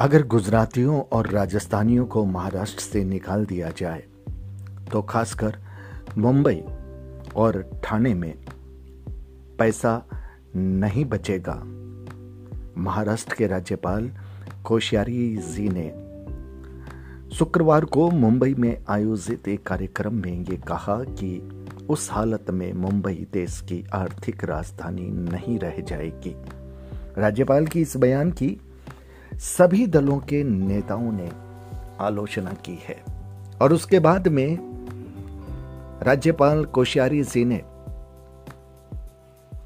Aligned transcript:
अगर 0.00 0.26
गुजरातियों 0.26 1.00
और 1.12 1.26
राजस्थानियों 1.26 2.04
को 2.06 2.24
महाराष्ट्र 2.24 2.80
से 2.80 3.04
निकाल 3.04 3.46
दिया 3.46 3.70
जाए 3.70 4.02
तो 4.92 5.02
खासकर 5.02 5.56
मुंबई 6.18 6.62
और 7.36 7.80
ठाणे 7.84 8.14
में 8.14 8.34
पैसा 9.58 10.06
नहीं 10.56 11.04
बचेगा। 11.04 11.54
महाराष्ट्र 12.76 13.34
के 13.34 13.46
राज्यपाल 13.46 14.10
कोश्यारी 14.64 15.36
जी 15.36 15.68
ने 15.68 15.88
शुक्रवार 17.34 17.84
को 17.84 18.10
मुंबई 18.10 18.54
में 18.54 18.84
आयोजित 18.88 19.48
एक 19.48 19.66
कार्यक्रम 19.66 20.14
में 20.14 20.40
ये 20.40 20.56
कहा 20.56 21.04
कि 21.04 21.66
उस 21.88 22.08
हालत 22.12 22.50
में 22.50 22.72
मुंबई 22.72 23.26
देश 23.32 23.60
की 23.60 23.84
आर्थिक 23.94 24.44
राजधानी 24.44 25.08
नहीं 25.30 25.58
रह 25.58 25.80
जाएगी। 25.80 26.34
राज्यपाल 27.20 27.66
की 27.66 27.80
इस 27.80 27.96
बयान 27.96 28.30
की 28.30 28.60
सभी 29.38 29.86
दलों 29.86 30.18
के 30.18 30.44
नेताओं 30.44 31.12
ने 31.12 31.30
आलोचना 32.00 32.52
की 32.52 32.78
है। 32.84 33.02
और 33.62 33.72
उसके 33.72 33.98
बाद 33.98 34.28
में 34.28 34.58
राज्यपाल 36.02 36.64
कोश्यारी 36.64 37.22
जी 37.24 37.44
ने 37.44 37.58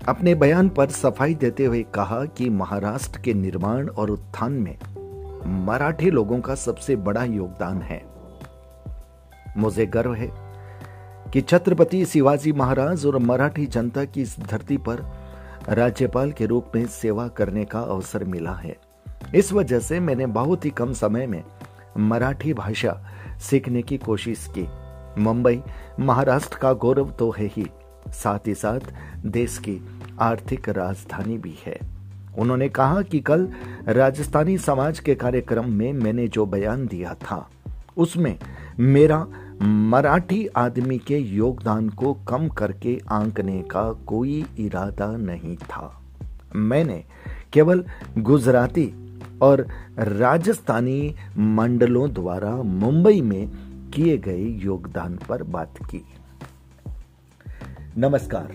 अपने 0.08 0.34
बयान 0.34 0.68
पर 0.68 0.90
सफ़ाई 0.90 1.34
देते 1.34 1.64
हुए 1.64 1.82
कहा 1.82 2.24
कि 2.24 2.50
महाराष्ट्र 2.50 3.20
के 3.20 3.34
निर्माण 3.34 3.88
और 3.88 4.10
उत्थान 4.10 4.52
में 4.52 4.78
मराठी 5.64 6.10
लोगों 6.10 6.40
का 6.40 6.54
सबसे 6.54 6.96
बड़ा 6.96 7.24
योगदान 7.24 7.82
है। 7.82 8.02
मुझे 9.56 9.86
गर्व 9.86 10.14
है 10.14 10.30
कि 11.32 11.40
छत्रपति 11.40 12.04
शिवाजी 12.04 12.52
महाराज 12.52 13.06
और 13.06 13.18
मराठी 13.18 13.66
जनता 13.66 14.04
की 14.04 14.22
इस 14.22 14.40
धरती 14.40 14.76
पर 14.76 15.12
राज्यपाल 15.68 16.32
के 16.32 16.46
रूप 16.46 16.72
में 16.74 16.86
सेवा 16.86 17.28
करने 17.28 17.64
का 17.64 17.80
अवसर 17.80 18.24
मिला 18.24 18.52
है। 18.52 18.76
इस 19.34 19.52
वजह 19.52 19.78
से 19.78 20.00
मैंने 20.00 20.26
बहुत 20.26 20.64
ही 20.64 20.70
कम 20.70 20.92
समय 20.92 21.26
में 21.26 21.44
मराठी 21.98 22.54
भाषा 22.54 23.08
सीखने 23.40 23.82
की 23.82 23.98
कोशिश 23.98 24.48
की। 24.58 24.66
मुंबई, 25.22 25.62
महाराष्ट्र 26.00 26.58
का 26.58 26.72
गौरव 26.72 27.10
तो 27.10 27.30
है 27.30 27.46
ही। 27.46 27.66
साथ 28.08 28.38
ही 28.46 28.54
साथ 28.54 28.80
देश 29.26 29.58
की 29.58 29.88
आर्थिक 30.20 30.68
राजधानी 30.68 31.38
भी 31.38 31.58
है। 31.66 31.78
उन्होंने 32.38 32.68
कहा 32.68 33.02
कि 33.02 33.20
कल 33.20 33.48
राजस्थानी 33.88 34.58
समाज 34.58 34.98
के 34.98 35.14
कार्यक्रम 35.14 35.70
में 35.70 35.92
मैंने 35.92 36.28
जो 36.28 36.46
बयान 36.46 36.86
दिया 36.86 37.14
था, 37.14 37.50
उसमें 37.96 38.38
मेरा 38.78 39.26
मराठी 39.62 40.46
आदमी 40.46 40.98
के 40.98 41.18
योगदान 41.18 41.88
को 41.88 42.14
कम 42.14 42.48
करके 42.48 43.00
आंकने 43.10 43.62
का 43.62 43.92
कोई 43.92 44.44
इरादा 44.58 45.16
नहीं 45.16 45.56
था। 45.56 46.02
मैंने 46.56 47.04
केवल 47.52 47.84
गुजराती 48.18 49.01
और 49.42 49.66
राजस्थानी 49.98 51.14
मंडलों 51.38 52.12
द्वारा 52.12 52.50
मुंबई 52.50 53.20
में 53.20 53.50
किए 53.90 54.18
गए 54.18 54.42
योगदान 54.42 55.18
पर 55.28 55.42
बात 55.42 55.74
की। 55.90 56.04
नमस्कार, 57.98 58.52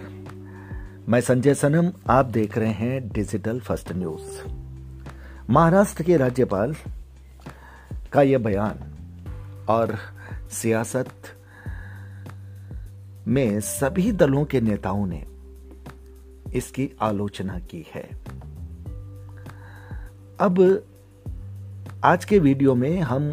मैं 1.09 1.21
संजय 1.21 1.53
सनम, 1.53 1.91
आप 2.09 2.25
देख 2.25 2.57
रहे 2.57 2.71
हैं 2.71 3.09
डिजिटल 3.09 3.59
फ़र्स्ट 3.59 3.91
न्यूज़। 3.91 4.51
महाराष्ट्र 5.49 6.03
के 6.03 6.17
राज्यपाल 6.17 6.75
का 8.13 8.21
यह 8.21 8.37
बयान 8.37 8.79
और 9.69 9.95
सियासत 10.51 11.09
में 13.27 13.59
सभी 13.59 14.11
दलों 14.11 14.45
के 14.45 14.61
नेताओं 14.61 15.05
ने 15.05 15.25
इसकी 16.53 16.89
आलोचना 17.01 17.59
की 17.59 17.85
है। 17.95 18.09
अब 20.39 20.83
आज 22.03 22.25
के 22.25 22.39
वीडियो 22.39 22.75
में 22.75 22.99
हम 23.01 23.23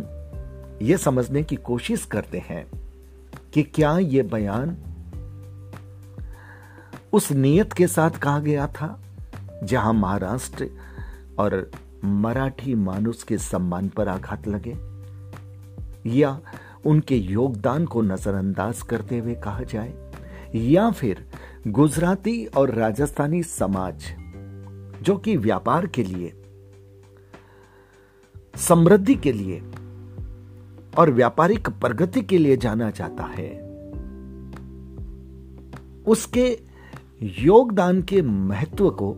ये 0.82 0.96
समझने 0.96 1.42
की 1.42 1.56
कोशिश 1.56 2.04
करते 2.04 2.38
हैं 2.38 2.66
कि 3.54 3.62
क्या 3.62 3.98
यह 3.98 4.22
बयान 4.22 4.76
उस 7.12 7.32
नियत 7.32 7.72
के 7.72 7.86
साथ 7.86 8.10
कहा 8.10 8.38
गया 8.38 8.66
था, 8.66 9.00
जहाँ 9.62 9.92
महाराष्ट्र 9.92 10.68
और 11.38 11.70
मराठी 12.04 12.74
मानुष 12.74 13.22
के 13.22 13.38
सम्मान 13.38 13.88
पर 13.88 14.08
आघात 14.08 14.48
लगे, 14.48 14.76
या 16.18 16.38
उनके 16.86 17.16
योगदान 17.16 17.86
को 17.86 18.02
नजरअंदाज 18.02 18.82
करते 18.82 19.18
हुए 19.18 19.34
कहा 19.34 19.62
जाए, 19.62 19.94
या 20.54 20.90
फिर 20.90 21.26
गुजराती 21.68 22.44
और 22.46 22.74
राजस्थानी 22.74 23.42
समाज, 23.42 24.04
जो 25.02 25.16
कि 25.16 25.36
व्यापार 25.36 25.86
के 25.86 26.04
लिए 26.04 26.40
समृद्धि 28.56 29.14
के 29.14 29.32
लिए 29.32 29.62
और 30.98 31.10
व्यापारिक 31.10 31.68
प्रगति 31.68 32.22
के 32.22 32.38
लिए 32.38 32.56
जाना 32.56 32.90
जाता 32.90 33.24
है। 33.24 33.64
उसके 36.06 36.60
योगदान 37.22 38.02
के 38.02 38.22
महत्व 38.22 38.90
को 38.90 39.16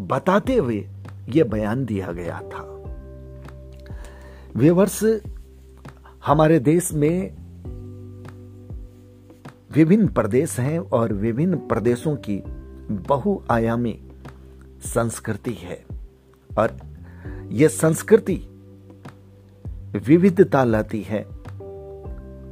बताते 0.00 0.56
हुए 0.56 0.88
यह 1.28 1.44
बयान 1.44 1.84
दिया 1.84 2.12
गया 2.12 2.40
था। 2.40 2.62
वे 4.56 4.70
वर्ष 4.70 5.04
हमारे 6.26 6.58
देश 6.58 6.92
में 6.92 7.36
विभिन्न 9.74 10.08
प्रदेश 10.08 10.60
हैं 10.60 10.78
और 10.78 11.12
विभिन्न 11.12 11.56
प्रदेशों 11.56 12.16
की 12.16 12.42
बहुआयामी 12.90 14.00
संस्कृति 14.84 15.52
है 15.52 15.84
और 16.58 16.76
यह 17.48 17.68
संस्कृति 17.68 18.34
विविधता 20.06 20.64
लाती 20.64 21.02
है 21.02 21.22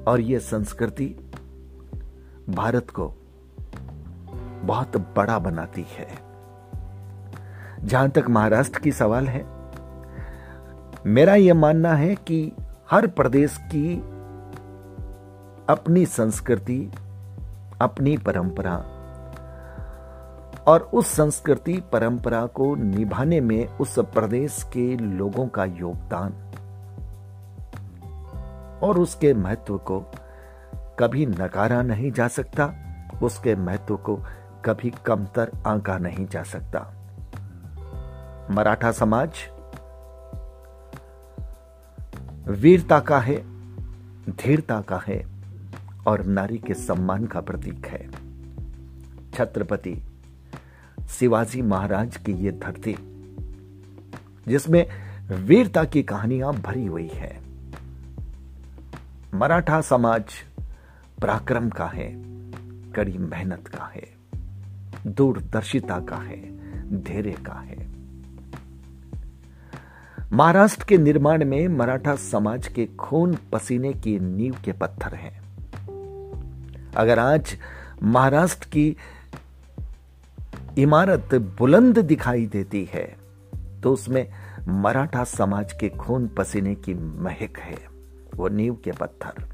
और 0.06 0.20
यह 0.20 0.38
संस्कृति 0.38 1.06
भारत 2.48 2.90
को 2.90 3.14
बहुत 4.62 4.96
बड़ा 4.96 5.38
बनाती 5.38 5.86
है। 5.90 6.08
जहाँ 7.86 8.10
तक 8.10 8.24
महाराष्ट्र 8.28 8.78
की 8.78 8.92
सवाल 8.92 9.28
है, 9.28 9.46
मेरा 11.06 11.34
यह 11.34 11.54
मानना 11.54 11.94
है 11.94 12.14
कि 12.14 12.52
हर 12.90 13.06
प्रदेश 13.06 13.56
की 13.56 13.96
अपनी 15.68 16.06
संस्कृति, 16.06 16.92
अपनी 17.80 18.16
परंपरा 18.16 18.93
और 20.66 20.80
उस 20.94 21.06
संस्कृति 21.06 21.82
परंपरा 21.92 22.46
को 22.46 22.74
निभाने 22.74 23.40
में 23.40 23.68
उस 23.68 23.98
प्रदेश 23.98 24.62
के 24.62 24.96
लोगों 24.96 25.46
का 25.48 25.64
योगदान 25.64 26.32
और 28.82 28.98
उसके 28.98 29.34
महत्व 29.34 29.78
को 29.78 30.00
कभी 30.98 31.26
नकारा 31.26 31.82
नहीं 31.82 32.12
जा 32.12 32.28
सकता, 32.28 32.72
उसके 33.22 33.54
महत्व 33.56 33.96
को 33.96 34.16
कभी 34.64 34.92
कमतर 35.06 35.50
आंका 35.66 35.98
नहीं 35.98 36.26
जा 36.26 36.42
सकता। 36.42 36.80
मराठा 38.50 38.92
समाज 38.92 39.30
वीरता 42.48 43.00
का 43.00 43.18
है, 43.18 43.36
धीरता 44.30 44.80
का 44.80 45.02
है 45.06 45.24
और 46.06 46.24
नारी 46.24 46.58
के 46.58 46.74
सम्मान 46.74 47.26
का 47.26 47.40
प्रतीक 47.40 47.86
है। 47.86 48.10
छत्रपति 49.32 50.02
शिवाजी 51.08 51.62
महाराज 51.62 52.16
की 52.16 52.32
ये 52.32 52.50
धरती, 52.52 52.96
जिसमें 54.48 54.86
वीरता 55.30 55.84
की 55.84 56.02
कहानियाँ 56.02 56.52
भरी 56.52 56.86
हुई 56.86 57.08
है। 57.08 57.40
मराठा 59.34 59.80
समाज 59.80 60.24
पराक्रम 61.22 61.68
का 61.70 61.86
है, 61.86 62.08
कड़ी 62.92 63.18
मेहनत 63.18 63.68
का 63.68 63.92
है, 63.94 64.06
दूरदर्शिता 65.06 65.98
का 66.00 66.16
है, 66.16 66.40
धैर्य 67.02 67.32
का 67.32 67.60
है। 67.60 67.86
महाराष्ट्र 70.32 70.84
के 70.84 70.98
निर्माण 70.98 71.44
में 71.44 71.68
मराठा 71.68 72.16
समाज 72.16 72.68
के 72.68 72.86
खून 72.86 73.36
पसीने 73.52 73.92
की 73.92 74.18
नींव 74.18 74.56
के 74.64 74.72
पत्थर 74.72 75.14
हैं। 75.14 75.40
अगर 76.96 77.18
आज 77.18 77.56
महाराष्ट्र 78.02 78.68
की 78.68 78.96
इमारत 80.78 81.34
बुलंद 81.58 81.98
दिखाई 81.98 82.46
देती 82.46 82.84
है 82.92 83.04
तो 83.82 83.92
उसमें 83.92 84.26
मराठा 84.68 85.24
समाज 85.24 85.72
के 85.72 85.88
खून 85.88 86.26
पसीने 86.28 86.74
की 86.74 86.94
महक 86.94 87.58
है, 87.58 87.78
वो 88.34 88.48
नींव 88.48 88.74
के 88.84 88.92
पत्थर। 88.92 89.48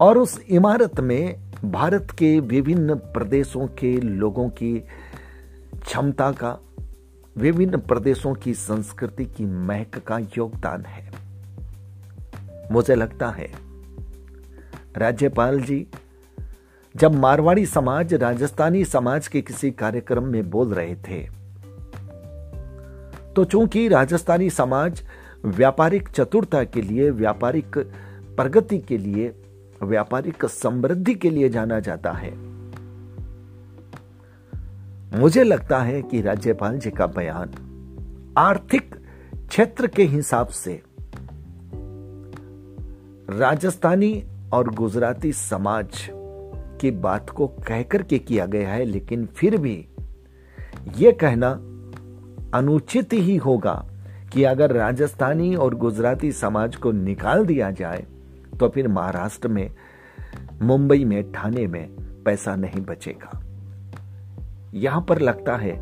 और 0.00 0.18
उस 0.18 0.38
इमारत 0.40 1.00
में 1.00 1.50
भारत 1.64 2.10
के 2.10 2.38
विभिन्न 2.40 2.94
प्रदेशों 2.94 3.66
के 3.78 3.92
लोगों 4.00 4.48
की 4.48 4.78
क्षमता 4.78 6.30
का, 6.32 6.58
विभिन्न 7.36 7.78
प्रदेशों 7.78 8.34
की 8.34 8.54
संस्कृति 8.54 9.24
की 9.26 9.44
महक 9.44 9.98
का 9.98 10.18
योगदान 10.38 10.84
है। 10.84 11.12
मुझे 12.72 12.94
लगता 12.94 13.30
है, 13.30 13.48
राज्यपाल 14.96 15.60
जी 15.60 15.86
जब 16.96 17.14
मारवाड़ी 17.14 17.66
समाज 17.66 18.14
राजस्थानी 18.14 18.84
समाज 18.84 19.28
के 19.28 19.40
किसी 19.42 19.70
कार्यक्रम 19.70 20.24
में 20.24 20.50
बोल 20.50 20.74
रहे 20.74 20.94
थे। 20.94 21.22
तो 23.36 23.44
चूँकि 23.44 23.88
राजस्थानी 23.88 24.50
समाज 24.50 25.02
व्यापारिक 25.44 26.08
चतुरता 26.08 26.64
के 26.64 26.82
लिए, 26.82 27.10
व्यापारिक 27.10 27.78
प्रगति 28.36 28.78
के 28.78 28.98
लिए, 28.98 29.34
व्यापारिक 29.82 30.44
समृद्धि 30.44 31.14
के 31.14 31.30
लिए 31.30 31.48
जाना 31.48 31.80
जाता 31.80 32.12
है, 32.12 32.32
मुझे 35.20 35.44
लगता 35.44 35.78
है 35.78 36.02
कि 36.02 36.20
राज्यपाल 36.20 36.78
जी 36.78 36.90
का 36.90 37.06
बयान 37.06 37.50
आर्थिक 38.38 38.94
क्षेत्र 39.48 39.86
के 39.86 40.04
हिसाब 40.04 40.46
से 40.46 40.82
राजस्थानी 43.30 44.24
और 44.52 44.68
गुजराती 44.74 45.32
समाज 45.32 46.10
की 46.84 46.90
बात 46.90 47.30
को 47.30 47.46
कहकर 47.46 48.02
के 48.02 48.18
किया 48.18 48.46
गया 48.46 48.68
है, 48.68 48.84
लेकिन 48.84 49.26
फिर 49.26 49.56
भी 49.56 49.76
यह 50.98 51.16
कहना 51.20 51.50
अनुचित 52.54 53.12
ही 53.12 53.36
होगा 53.36 53.74
कि 54.32 54.42
अगर 54.44 54.72
राजस्थानी 54.72 55.54
और 55.54 55.74
गुजराती 55.74 56.32
समाज 56.32 56.76
को 56.76 56.92
निकाल 56.92 57.44
दिया 57.46 57.70
जाए 57.70 58.04
तो 58.60 58.68
फिर 58.68 58.88
महाराष्ट्र 58.88 59.48
में, 59.48 59.70
मुंबई 60.62 61.04
में, 61.04 61.32
ठाणे 61.32 61.66
में 61.66 61.88
पैसा 62.24 62.54
नहीं 62.56 62.80
बचेगा। 62.80 63.40
यहाँ 64.74 65.04
पर 65.08 65.20
लगता 65.20 65.56
है, 65.56 65.72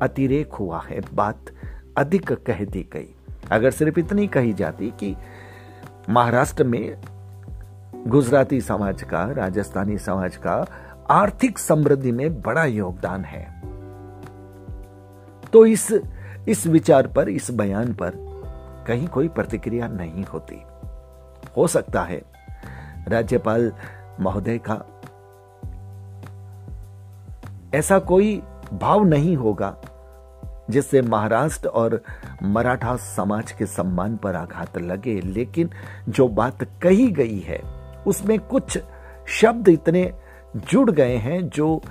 अतिरेक 0.00 0.52
हुआ 0.52 0.82
है, 0.88 1.00
बात 1.14 1.52
अधिक 1.98 2.32
कह 2.32 2.64
दी 2.64 2.88
गई। 2.92 3.08
अगर 3.50 3.70
सिर्फ़ 3.70 3.98
इतनी 3.98 4.26
कही 4.26 4.52
जाती 4.52 4.90
कि 5.00 5.14
महाराष्ट्र 6.10 6.64
में 6.64 6.96
गुजराती 8.06 8.60
समाज 8.60 9.02
का, 9.02 9.32
राजस्थानी 9.32 9.98
समाज 9.98 10.36
का 10.36 10.66
आर्थिक 11.10 11.58
समृद्धि 11.58 12.12
में 12.12 12.42
बड़ा 12.42 12.64
योगदान 12.64 13.24
है। 13.24 13.44
तो 15.52 15.66
इस 15.66 15.92
इस 16.48 16.66
विचार 16.66 17.06
पर, 17.06 17.28
इस 17.28 17.50
बयान 17.50 17.94
पर 17.94 18.12
कहीं 18.86 19.06
कोई 19.08 19.28
प्रतिक्रिया 19.28 19.88
नहीं 19.88 20.24
होती। 20.24 20.62
हो 21.56 21.66
सकता 21.66 22.02
है 22.02 22.22
राज्यपाल 23.08 23.72
महोदय 24.20 24.58
का 24.58 24.74
ऐसा 27.74 27.98
कोई 27.98 28.42
भाव 28.72 29.04
नहीं 29.04 29.36
होगा 29.36 29.76
जिससे 30.70 31.02
महाराष्ट्र 31.02 31.68
और 31.68 32.00
मराठा 32.42 32.96
समाज 32.96 33.52
के 33.52 33.66
सम्मान 33.66 34.16
पर 34.16 34.36
आघात 34.36 34.78
लगे, 34.78 35.20
लेकिन 35.20 35.70
जो 36.08 36.28
बात 36.28 36.64
कही 36.82 37.10
गई 37.10 37.38
है 37.38 37.73
उसमें 38.06 38.38
कुछ 38.38 38.78
शब्द 39.28 39.68
इतने 39.68 40.12
जुड़ 40.70 40.90
गए 40.90 41.16
हैं 41.16 41.48
जो 41.48 41.82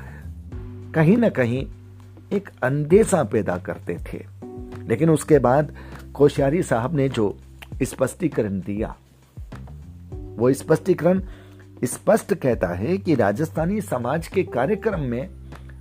कहीं 0.95 1.17
ना 1.17 1.29
कहीं 1.29 1.67
एक 2.33 2.49
अंदेशा 2.63 3.23
पैदा 3.23 3.57
करते 3.57 3.97
थे। 4.13 4.25
लेकिन 4.87 5.09
उसके 5.09 5.39
बाद 5.39 5.75
कोश्यारी 6.13 6.63
साहब 6.63 6.95
ने 6.95 7.09
जो 7.09 7.37
स्पष्टीकरण 7.83 8.59
दिया, 8.59 8.95
वो 10.13 10.53
स्पष्टीकरण 10.53 11.21
स्पष्ट 11.83 12.33
कहता 12.33 12.67
है 12.67 12.97
कि 12.97 13.15
राजस्थानी 13.15 13.81
समाज 13.81 14.27
के 14.27 14.43
कार्यक्रम 14.43 14.99
में 14.99 15.29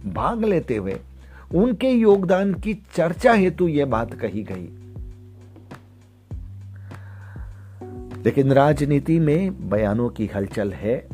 भाग 0.07 0.45
लेते 0.45 0.77
हुए 0.77 1.01
उनके 1.55 1.91
योगदान 1.91 2.55
की 2.55 2.75
चर्चा 2.75 3.33
हेतु 3.33 3.69
यह 3.69 3.87
बात 3.87 4.15
कही 4.15 4.43
गई। 4.43 4.82
लेकिन 8.25 8.53
राजनीति 8.53 9.19
में 9.19 9.71
बयानों 9.71 10.09
की 10.09 10.27
हलचल 10.27 10.73
है 10.73 11.09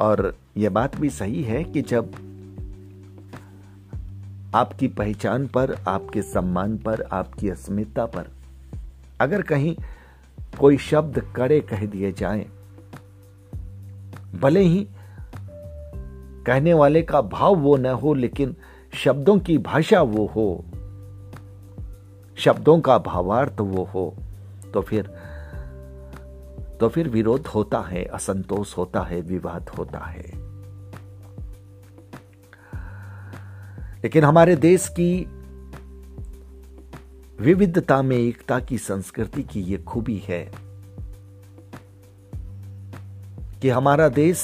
और 0.00 0.36
यह 0.56 0.70
बात 0.70 0.96
भी 0.96 1.10
सही 1.10 1.42
है 1.42 1.64
कि 1.64 1.82
जब 1.82 2.14
आपकी 4.54 4.88
पहचान 4.88 5.46
पर 5.46 5.74
आपके 5.88 6.22
सम्मान 6.22 6.78
पर 6.78 7.02
आपकी 7.02 7.48
अस्मिता 7.48 8.06
पर 8.06 8.30
अगर 9.20 9.42
कहीं 9.42 9.76
कोई 10.58 10.76
शब्द 10.76 11.32
कड़े 11.36 11.60
कह 11.60 11.86
दिए 11.86 12.12
जाएँ, 12.12 12.46
भले 14.34 14.60
ही 14.60 14.88
कहने 16.46 16.74
वाले 16.74 17.02
का 17.02 17.20
भाव 17.20 17.54
वो 17.54 17.76
न 17.76 17.86
हो 17.86 18.14
लेकिन 18.14 18.56
शब्दों 18.94 19.38
की 19.38 19.58
भाषा 19.58 20.02
वो 20.02 20.26
हो 20.26 20.64
शब्दों 22.36 22.80
का 22.80 22.98
भावार्थ 22.98 23.60
वो 23.60 23.84
हो 23.84 24.14
तो 24.74 24.80
फिर 24.80 25.13
तो 26.80 26.88
फिर 26.88 27.08
विरोध 27.08 27.46
होता 27.46 27.80
है, 27.80 28.04
असंतोष 28.04 28.76
होता 28.76 29.00
है, 29.00 29.20
विवाद 29.20 29.68
होता 29.68 29.98
है। 29.98 30.44
लेकिन 34.02 34.24
हमारे 34.24 34.56
देश 34.56 34.88
की 34.88 35.24
विविधता 37.40 38.02
में, 38.02 38.16
एकता 38.16 38.60
की 38.60 38.78
संस्कृति 38.78 39.42
की 39.42 39.60
यह 39.60 39.82
खूबी 39.82 40.16
है 40.16 40.52
कि 43.62 43.68
हमारा 43.68 44.08
देश 44.08 44.36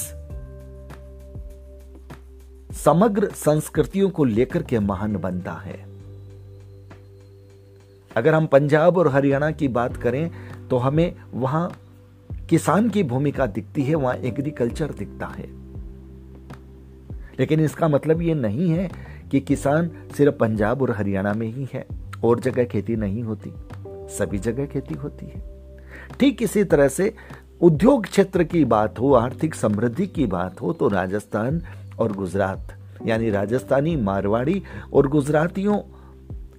समग्र 2.73 3.29
संस्कृतियों 3.29 4.09
को 4.09 4.23
लेकर 4.23 4.63
के 4.63 4.79
महान 4.79 5.17
बनता 5.17 5.53
है। 5.53 5.85
अगर 8.17 8.33
हम 8.33 8.45
पंजाब 8.45 8.97
और 8.97 9.07
हरियाणा 9.07 9.51
की 9.51 9.67
बात 9.67 9.97
करें 9.97 10.31
तो 10.67 10.77
हमें 10.77 11.15
वहाँ 11.33 11.80
किसान 12.51 12.89
की 12.89 13.03
भूमिका 13.03 13.45
दिखती 13.45 13.83
है, 13.83 13.95
वहाँ 13.95 14.15
एग्रीकल्चर 14.15 14.91
दिखता 14.91 15.25
है। 15.25 15.47
लेकिन 17.39 17.59
इसका 17.59 17.87
मतलब 17.87 18.21
यह 18.21 18.35
नहीं 18.35 18.69
है 18.69 18.91
कि 19.31 19.39
किसान 19.39 19.91
सिर्फ़ 20.17 20.35
पंजाब 20.35 20.81
और 20.81 20.91
हरियाणा 20.91 21.33
में 21.33 21.47
ही 21.47 21.67
है, 21.73 21.85
और 22.23 22.39
जगह 22.39 22.63
खेती 22.63 22.95
नहीं 22.95 23.23
होती, 23.23 23.53
सभी 24.17 24.37
जगह 24.37 24.65
खेती 24.65 24.95
होती 24.95 25.25
है। 25.25 25.41
ठीक 26.19 26.41
इसी 26.43 26.63
तरह 26.63 26.87
से 26.87 27.13
उद्योग 27.61 28.05
क्षेत्र 28.05 28.43
की 28.43 28.65
बात 28.65 28.99
हो, 28.99 29.13
आर्थिक 29.13 29.55
समृद्धि 29.55 30.07
की 30.07 30.25
बात 30.25 30.61
हो 30.61 30.73
तो 30.73 30.87
राजस्थान 30.87 31.61
और 31.99 32.11
गुजरात, 32.11 32.77
यानी 33.05 33.29
राजस्थानी 33.29 33.95
मारवाड़ी 33.95 34.63
और 34.93 35.07
गुजरातियों 35.07 35.77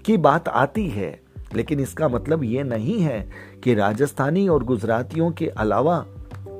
की 0.05 0.17
बात 0.17 0.49
आती 0.49 0.89
है। 0.89 1.22
लेकिन 1.55 1.81
इसका 1.81 2.09
मतलब 2.09 2.45
यह 2.45 2.65
नहीं 2.65 3.01
है 3.01 3.31
कि 3.65 3.75
राजस्थानी 3.75 4.49
और 4.49 4.65
गुजरातियों 4.65 5.31
के 5.31 5.47
अलावा 5.49 6.07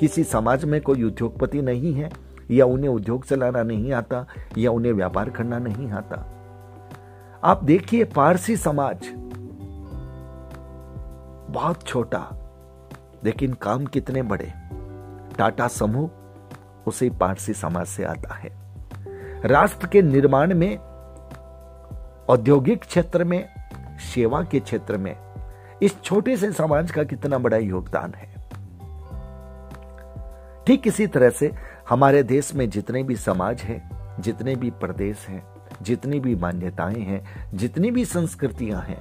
किसी 0.01 0.25
समाज 0.25 0.65
में 0.65 0.81
कोई 0.81 1.03
उद्योगपति 1.03 1.63
नहीं 1.63 1.95
है, 1.95 2.11
या 2.51 2.67
उन्हें 2.67 2.91
उद्योग 2.91 3.25
चलाना 3.25 3.63
नहीं 3.63 3.93
आता, 3.93 4.27
या 4.59 4.71
उन्हें 4.71 4.93
व्यापार 4.93 5.31
करना 5.31 5.59
नहीं 5.59 5.91
आता। 5.91 6.29
आप 7.45 7.65
देखिए, 7.65 8.05
पारसी 8.05 8.57
समाज 8.57 9.09
बहुत 11.53 11.83
छोटा, 11.83 12.29
लेकिन 13.25 13.53
काम 13.53 13.85
कितने 13.85 14.23
बड़े। 14.23 14.53
टाटा 15.39 15.69
समूह 15.69 16.11
उसी 16.87 17.11
पारसी 17.11 17.53
समाज 17.53 17.87
से 17.87 18.05
आता 18.05 18.35
है। 18.35 18.51
राष्ट्र 19.45 19.87
के 19.87 20.03
निर्माण 20.03 20.55
में, 20.55 20.79
औद्योगिक 22.29 22.81
क्षेत्र 22.81 23.25
में 23.25 23.49
सेवा 24.03 24.43
के 24.43 24.61
क्षेत्र 24.61 24.97
में 24.97 25.17
इस 25.83 26.03
छोटे 26.03 26.37
से 26.37 26.53
समाज 26.53 26.91
का 26.91 27.05
कितना 27.05 27.39
बड़ा 27.39 27.57
योगदान 27.57 28.15
है। 28.15 28.31
ठीक 30.67 30.87
इसी 30.87 31.07
तरह 31.07 31.31
से 31.31 31.53
हमारे 31.89 32.23
देश 32.23 32.55
में 32.55 32.71
जितने 32.71 33.03
भी 33.03 33.17
समाज 33.17 33.61
हैं, 33.61 33.81
जितने 34.21 34.57
भी 34.57 34.71
प्रदेश 34.71 35.27
हैं, 35.29 35.43
जितनी 35.83 36.21
भी 36.21 36.35
मान्यताएँ 36.35 37.01
हैं, 37.01 37.25
जितनी 37.55 37.91
भी 37.91 38.05
संस्कृतियाँ 38.05 38.83
हैं, 38.83 39.01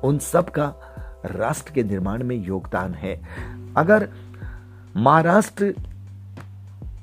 उन 0.00 0.18
सब 0.18 0.50
का 0.50 0.72
राष्ट्र 1.24 1.72
के 1.72 1.82
निर्माण 1.82 2.24
में 2.24 2.36
योगदान 2.36 2.94
है। 2.94 3.20
अगर 3.76 4.08
महाराष्ट्र 4.96 5.74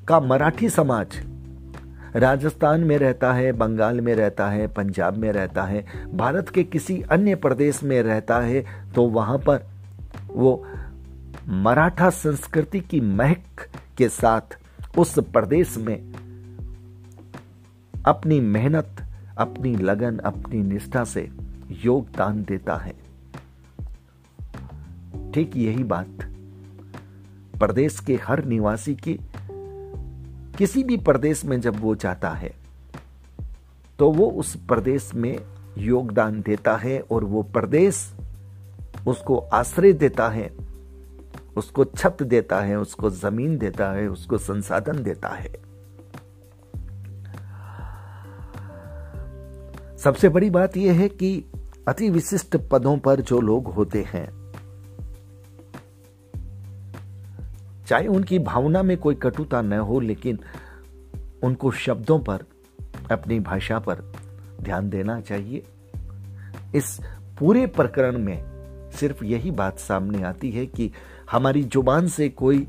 का 0.08 0.20
मराठी 0.20 0.70
समाज 0.70 1.08
राजस्थान 2.16 2.82
में 2.82 2.98
रहता 2.98 3.34
है, 3.34 3.52
बंगाल 3.52 4.02
में 4.02 4.14
रहता 4.16 4.50
है, 4.50 4.68
पंजाब 4.68 5.18
में 5.18 5.32
रहता 5.32 5.64
है, 5.64 5.86
भारत 6.14 6.50
के 6.50 6.64
किसी 6.64 7.02
अन्य 7.02 7.36
प्रदेश 7.36 7.84
में 7.84 8.02
रहता 8.04 8.40
है 8.40 8.66
तो 8.94 9.04
वहाँ 9.04 9.38
पर 9.38 9.66
वो 10.28 10.66
मराठा 11.48 12.10
संस्कृति 12.10 12.80
की 12.82 13.02
महक 13.02 13.68
के 13.98 14.10
साथ 14.10 14.58
उस 14.98 15.18
प्रदेश 15.20 15.78
में 15.78 15.98
अपनी 18.06 18.40
मेहनत, 18.40 19.04
अपनी 19.38 19.76
लगन, 19.76 20.18
अपनी 20.18 20.62
निष्ठा 20.64 21.04
से 21.04 21.30
योगदान 21.84 22.44
देता 22.44 22.76
है। 22.76 22.94
ठीक 25.34 25.56
यही 25.58 25.84
बात। 25.84 26.08
प्रदेश 27.60 28.00
के 28.00 28.20
हर 28.24 28.44
निवासी 28.46 28.96
की 28.96 29.20
किसी 30.58 30.84
भी 30.84 30.98
प्रदेश 30.98 31.46
में 31.46 31.62
जब 31.62 31.82
वो 31.82 31.96
जाता 31.96 32.30
है 32.30 32.54
तो 34.00 34.12
वो 34.12 34.30
उस 34.30 34.56
प्रदेश 34.56 35.12
में 35.16 35.40
योगदान 35.78 36.42
देता 36.42 36.76
है 36.76 37.00
और 37.00 37.24
वो 37.24 37.44
प्रदेश 37.44 38.14
उसको 39.08 39.38
आश्रय 39.38 39.94
देता 39.94 40.30
है, 40.30 40.52
उसको 41.58 41.86
छत 41.86 42.18
देता 42.24 42.62
है, 42.62 42.80
उसको 42.80 43.10
ज़मीन 43.10 43.58
देता 43.58 43.92
है, 43.92 44.08
उसको 44.08 44.38
संसाधन 44.38 45.04
देता 45.04 45.28
है। 45.28 45.54
सबसे 49.98 50.30
बड़ी 50.30 50.50
बात 50.50 50.78
यह 50.78 50.94
है 50.94 51.10
कि 51.10 51.46
अति 51.88 52.10
विशिष्ट 52.10 52.58
पदों 52.58 52.98
पर 52.98 53.22
जो 53.22 53.42
लोग 53.42 53.68
होते 53.68 54.02
हैं 54.02 54.35
चाहे 57.88 58.08
उनकी 58.08 58.40
भावना 58.40 58.84
में 58.84 58.98
कोई 58.98 59.16
कटुता 59.16 59.62
न 59.62 59.74
हो, 59.74 60.00
लेकिन 60.00 60.40
उनको 61.44 61.72
शब्दों 61.72 62.20
पर, 62.20 62.44
अपनी 63.12 63.40
भाषा 63.40 63.80
पर 63.80 64.14
ध्यान 64.62 64.90
देना 64.90 65.22
चाहिए। 65.22 65.64
इस 66.76 67.00
पूरे 67.40 67.66
प्रकरण 67.68 68.18
में 68.18 68.56
सिर्फ़ 68.92 69.24
यही 69.24 69.52
बात 69.52 69.80
सामने 69.80 70.24
आती 70.24 70.52
है 70.52 70.66
कि 70.66 70.92
हमारी 71.32 71.64
ज़ुबान 71.64 72.08
से 72.08 72.30
कोई 72.30 72.68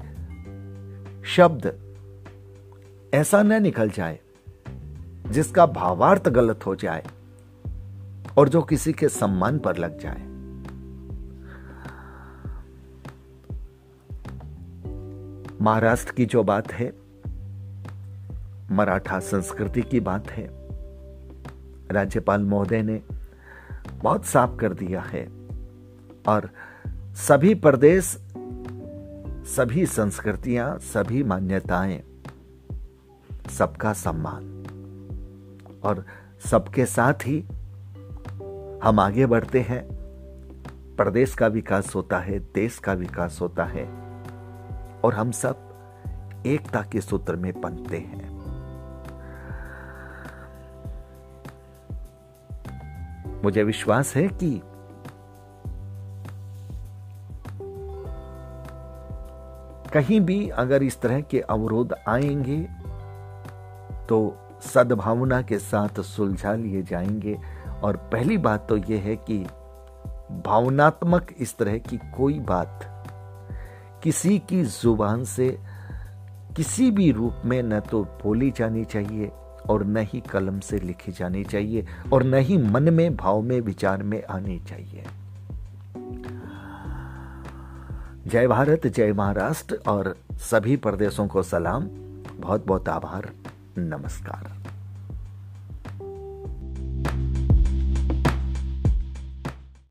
शब्द 1.26 1.72
ऐसा 3.14 3.42
न 3.42 3.62
निकल 3.62 3.90
जाए, 3.90 4.18
जिसका 5.30 5.66
भावार्थ 5.66 6.28
गलत 6.28 6.66
हो 6.66 6.74
जाए 6.74 7.04
और 8.38 8.48
जो 8.48 8.62
किसी 8.62 8.92
के 8.92 9.08
सम्मान 9.08 9.58
पर 9.58 9.76
लग 9.76 9.98
जाए। 10.00 10.35
महाराष्ट्र 15.60 16.12
की 16.12 16.26
जो 16.26 16.44
बात 16.44 16.72
है, 16.72 16.92
मराठा 18.70 19.18
संस्कृति 19.18 19.82
की 19.82 20.00
बात 20.00 20.30
है, 20.30 20.50
राज्यपाल 21.90 22.42
महोदय 22.42 22.82
ने 22.82 23.02
बहुत 24.02 24.24
साफ़ 24.24 24.56
कर 24.56 24.72
दिया 24.72 25.00
है। 25.00 25.28
और 26.28 26.50
सभी 27.14 27.54
प्रदेश, 27.54 28.04
सभी 29.46 29.86
संस्कृतियाँ, 29.86 30.78
सभी 30.78 31.22
मान्यताएँ, 31.22 32.02
सबका 33.50 33.92
सम्मान। 33.92 34.42
और 35.84 36.06
सबके 36.46 36.86
साथ 36.86 37.14
ही 37.14 37.40
हम 38.82 39.00
आगे 39.00 39.26
बढ़ते 39.26 39.60
हैं। 39.60 39.88
प्रदेश 40.96 41.34
का 41.34 41.46
विकास 41.46 41.94
होता 41.94 42.18
है, 42.18 42.38
देश 42.38 42.78
का 42.78 42.92
विकास 42.92 43.38
होता 43.40 43.64
है। 43.64 44.05
और 45.04 45.14
हम 45.14 45.30
सब 45.30 45.56
एकता 46.46 46.82
के 46.82 47.00
सूत्र 47.00 47.36
में 47.36 47.60
पनते 47.60 47.96
हैं। 47.96 48.36
मुझे 53.42 53.62
विश्वास 53.62 54.14
है 54.16 54.28
कि 54.28 54.62
कहीं 59.92 60.20
भी 60.20 60.48
अगर 60.48 60.82
इस 60.82 61.00
तरह 61.00 61.20
के 61.20 61.40
अवरोध 61.40 61.94
आएँगे 62.08 62.68
तो 64.06 64.36
सद्भावना 64.60 65.42
के 65.42 65.58
साथ 65.58 66.00
सुलझा 66.00 66.54
लिए 66.54 66.82
जाएँगे। 66.82 67.38
और 67.82 67.96
पहली 67.96 68.38
बात 68.38 68.68
तो 68.68 68.76
यह 68.76 69.00
है 69.00 69.16
कि 69.16 69.38
भावनात्मक 70.32 71.26
इस 71.38 71.56
तरह 71.56 71.78
की 71.78 71.96
कोई 71.96 72.38
बात 72.38 72.95
किसी 74.06 74.38
की 74.38 74.64
ज़ुबान 74.64 75.24
से 75.24 75.58
किसी 76.56 76.90
भी 76.90 77.10
रूप 77.10 77.34
में 77.44 77.62
न 77.62 77.80
तो 77.80 78.04
बोली 78.04 78.50
जानी 78.50 78.84
चाहिए 78.84 79.26
और 79.70 79.84
न 79.84 79.96
ही 79.96 80.20
कलम 80.20 80.60
से 80.60 80.78
लिखी 80.78 81.12
जानी 81.12 81.44
चाहिए 81.44 81.86
और 82.12 82.24
न 82.24 82.34
ही 82.34 82.58
मन 82.58 82.82
में, 82.82 83.16
भाव 83.16 83.40
में, 83.40 83.60
विचार 83.60 84.02
में 84.02 84.24
आनी 84.24 84.58
चाहिए। 84.58 85.04
जय 88.26 88.46
भारत, 88.46 88.86
जय 88.86 89.12
महाराष्ट्र 89.12 89.78
और 89.88 90.16
सभी 90.32 90.76
प्रदेशों 90.76 91.26
को 91.26 91.42
सलाम। 91.42 91.84
बहुत 92.40 92.66
बहुत 92.66 92.88
आभार। 92.88 93.30
नमस्कार। 93.78 94.65